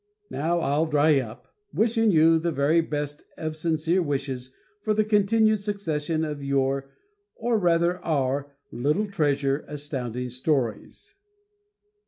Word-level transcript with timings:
Now 0.31 0.61
I'll 0.61 0.87
dry 0.87 1.19
up, 1.19 1.53
wishing 1.71 2.09
you 2.09 2.39
the 2.39 2.51
very 2.51 2.81
best 2.81 3.23
of 3.37 3.55
sincere 3.55 4.01
wishes 4.01 4.51
for 4.81 4.95
the 4.95 5.03
continued 5.05 5.57
success 5.59 6.09
of 6.09 6.43
your 6.43 6.89
or 7.35 7.59
rather 7.59 8.03
"our" 8.03 8.51
little 8.71 9.05
treasure, 9.05 9.63
Astounding 9.67 10.31
Stories. 10.31 11.13